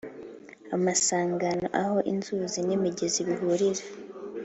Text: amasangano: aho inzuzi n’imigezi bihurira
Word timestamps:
amasangano: 0.75 1.65
aho 1.81 1.97
inzuzi 2.11 2.59
n’imigezi 2.67 3.19
bihurira 3.27 3.83